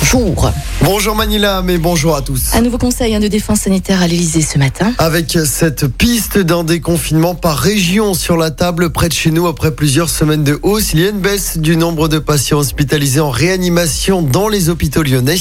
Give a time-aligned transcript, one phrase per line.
[0.00, 0.50] Bonjour.
[0.82, 2.54] Bonjour Manila, mais bonjour à tous.
[2.54, 4.92] Un nouveau conseil hein, de défense sanitaire à l'Elysée ce matin.
[4.98, 9.72] Avec cette piste d'un déconfinement par région sur la table près de chez nous après
[9.72, 13.30] plusieurs semaines de hausse, il y a une baisse du nombre de patients hospitalisés en
[13.30, 15.36] réanimation dans les hôpitaux lyonnais.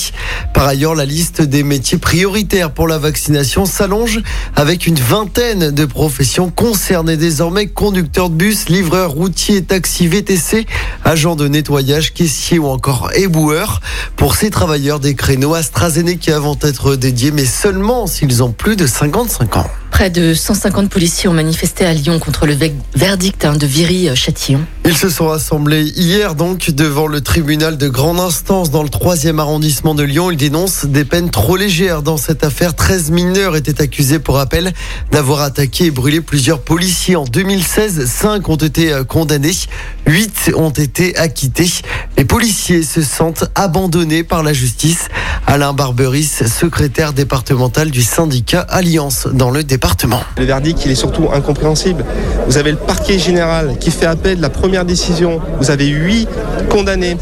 [0.54, 4.20] Par ailleurs, la liste des métiers prioritaires pour la vaccination s'allonge
[4.56, 10.68] avec une vingtaine de professions concernées désormais conducteurs de bus, livreurs, routiers, taxis, VTC,
[11.06, 13.80] agents de nettoyage, caissiers ou encore éboueurs.
[14.18, 18.88] Pour ces travailleurs, des créneaux AstraZeneca vont être dédiés, mais seulement s'ils ont plus de
[18.88, 19.68] 55 ans.
[20.00, 22.56] Près de 150 policiers ont manifesté à Lyon contre le
[22.96, 24.62] verdict hein, de Viry-Châtillon.
[24.86, 29.40] Ils se sont rassemblés hier donc devant le tribunal de grande instance dans le 3e
[29.40, 30.32] arrondissement de Lyon.
[30.32, 32.76] Ils dénoncent des peines trop légères dans cette affaire.
[32.76, 34.72] 13 mineurs étaient accusés pour rappel
[35.12, 37.18] d'avoir attaqué et brûlé plusieurs policiers.
[37.18, 39.52] En 2016, 5 ont été euh, condamnés,
[40.08, 41.70] 8 ont été acquittés.
[42.18, 45.10] Les policiers se sentent abandonnés par la justice.
[45.52, 50.22] Alain Barberis, secrétaire départemental du syndicat Alliance dans le département.
[50.38, 52.06] Le verdict, il est surtout incompréhensible.
[52.46, 55.42] Vous avez le parquet général qui fait appel de la première décision.
[55.60, 56.28] Vous avez huit
[56.70, 57.18] condamnés.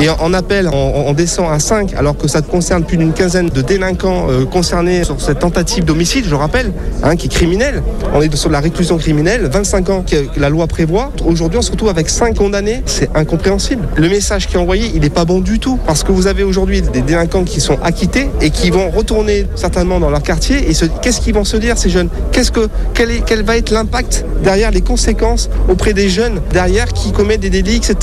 [0.00, 3.62] Et en appel, on, descend à 5, alors que ça concerne plus d'une quinzaine de
[3.62, 6.72] délinquants euh, concernés sur cette tentative d'homicide, je rappelle,
[7.02, 7.82] hein, qui est criminelle.
[8.12, 11.12] On est sur la réclusion criminelle, 25 ans que la loi prévoit.
[11.24, 12.82] Aujourd'hui, on se retrouve avec 5 condamnés.
[12.86, 13.86] C'est incompréhensible.
[13.96, 15.78] Le message qui est envoyé, il n'est pas bon du tout.
[15.86, 20.00] Parce que vous avez aujourd'hui des délinquants qui sont acquittés et qui vont retourner certainement
[20.00, 20.70] dans leur quartier.
[20.70, 22.08] Et qu'est-ce qu'ils vont se dire, ces jeunes?
[22.32, 27.40] Qu'est-ce que, quel, va être l'impact derrière les conséquences auprès des jeunes derrière qui commettent
[27.40, 27.96] des délits, etc.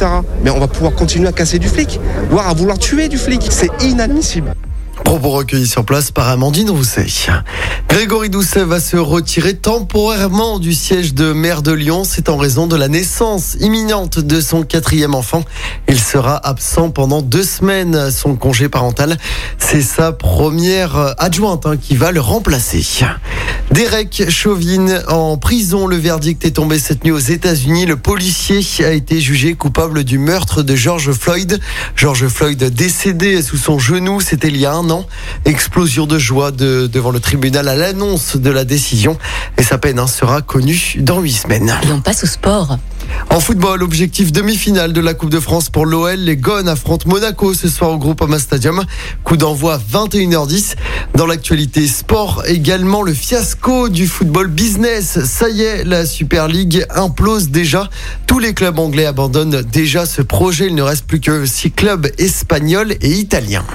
[0.44, 3.48] Mais on va pouvoir continuer à casser du flic, voire à vouloir tuer du flic.
[3.50, 4.54] C'est inadmissible.
[5.04, 7.08] Propos recueillis sur place par Amandine Rousset.
[7.90, 12.04] Grégory Doucet va se retirer temporairement du siège de maire de Lyon.
[12.04, 15.44] C'est en raison de la naissance imminente de son quatrième enfant.
[15.88, 18.12] Il sera absent pendant deux semaines.
[18.12, 19.18] Son congé parental,
[19.58, 22.84] c'est sa première adjointe hein, qui va le remplacer.
[23.72, 25.88] Derek Chauvin en prison.
[25.88, 27.86] Le verdict est tombé cette nuit aux États-Unis.
[27.86, 31.60] Le policier a été jugé coupable du meurtre de George Floyd.
[31.96, 34.20] George Floyd décédé sous son genou.
[34.20, 35.06] C'était il y a un an.
[35.46, 39.18] Explosion de joie devant le tribunal à l'annonce de la décision.
[39.58, 41.74] Et sa peine hein, sera connue dans huit semaines.
[41.88, 42.78] Et on passe au sport.
[43.30, 46.20] En football, objectif demi-finale de la Coupe de France pour l'OL.
[46.20, 48.84] Les Gones affrontent Monaco ce soir au Groupama Stadium.
[49.24, 50.76] Coup d'envoi 21h10.
[51.16, 55.24] Dans l'actualité sport, également le fiasco du football business.
[55.24, 57.90] Ça y est, la Super League implose déjà.
[58.28, 60.68] Tous les clubs anglais abandonnent déjà ce projet.
[60.68, 63.66] Il ne reste plus que six clubs espagnols et italiens.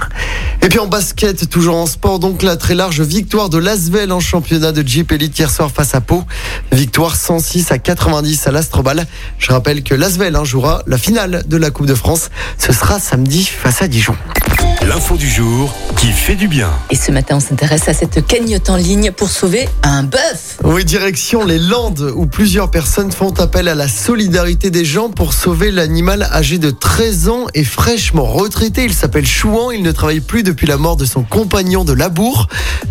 [0.66, 4.18] Et puis en basket, toujours en sport, donc la très large victoire de Lasvel en
[4.18, 6.24] championnat de Jeep Elite hier soir face à Pau.
[6.72, 9.06] Victoire 106 à 90 à l'Astrobal.
[9.38, 12.30] Je rappelle que Lasvel hein, jouera la finale de la Coupe de France.
[12.58, 14.16] Ce sera samedi face à Dijon.
[14.86, 16.70] L'info du jour qui fait du bien.
[16.90, 20.58] Et ce matin, on s'intéresse à cette cagnotte en ligne pour sauver un bœuf.
[20.62, 25.32] Oui, direction les Landes où plusieurs personnes font appel à la solidarité des gens pour
[25.32, 28.84] sauver l'animal âgé de 13 ans et fraîchement retraité.
[28.84, 29.70] Il s'appelle Chouan.
[29.72, 32.46] Il ne travaille plus depuis la mort de son compagnon de labour.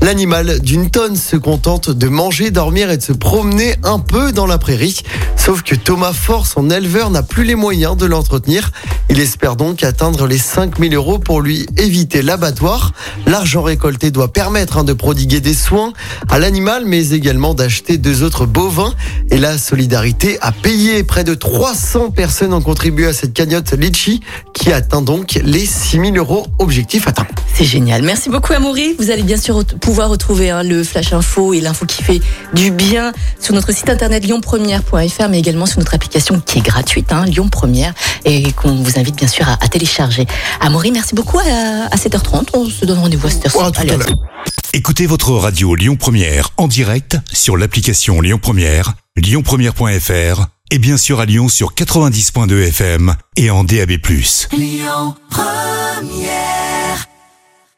[0.06, 4.46] L'animal d'une tonne se contente de manger, dormir et de se promener un peu dans
[4.46, 5.02] la prairie.
[5.36, 8.70] Sauf que Thomas Fort, son éleveur, n'a plus les moyens de l'entretenir.
[9.10, 12.92] Il espère donc atteindre les 5000 euros pour lui éviter l'abattoir.
[13.26, 15.92] L'argent récolté doit permettre hein, de prodiguer des soins
[16.30, 18.94] à l'animal, mais également d'acheter deux autres bovins.
[19.32, 21.04] Et la solidarité a payé.
[21.04, 24.20] Près de 300 personnes ont contribué à cette cagnotte Litchi
[24.54, 27.26] qui atteint donc les 6000 euros objectif atteint.
[27.58, 28.02] C'est génial.
[28.02, 28.96] Merci beaucoup Amaury.
[29.00, 32.20] Vous allez bien sûr pouvoir retrouver hein, le Flash Info et l'info qui fait
[32.54, 37.14] du bien sur notre site internet lyonpremière.fr mais également sur notre application qui est gratuite,
[37.14, 37.94] hein, Lyon Première,
[38.26, 40.28] et qu'on vous invite bien sûr à, télécharger.
[40.60, 42.50] Amaury, merci beaucoup à, 7h30.
[42.56, 44.14] On se donne rendez-vous à 7h30.
[44.74, 51.22] Écoutez votre radio Lyon Première en direct sur l'application Lyon Première, lyonpremière.fr et bien sûr
[51.22, 53.92] à Lyon sur 90.2 FM et en DAB+.
[54.52, 56.65] Lyon Première